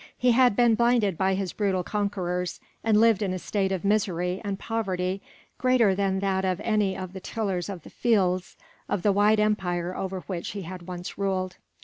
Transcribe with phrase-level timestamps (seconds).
[0.17, 4.41] He had been blinded by his brutal conquerors, and lived in a state of misery,
[4.43, 5.21] and poverty,
[5.59, 8.57] greater than that of any of the tillers of the fields
[8.89, 11.57] of the wide empire over which he had once ruled.